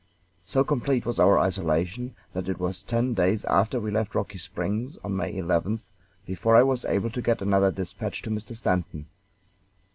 [0.43, 4.97] So complete was our isolation that it was ten days after we left Rocky Springs,
[5.03, 5.81] on May 11th,
[6.25, 8.55] before I was able to get another dispatch to Mr.
[8.55, 9.05] Stanton.